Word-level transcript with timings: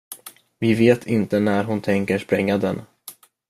Vi 0.59 0.73
vet 0.73 1.07
inte 1.07 1.39
när 1.39 1.63
hon 1.63 1.81
tänker 1.81 2.17
spränga 2.19 2.57
den. 2.57 2.81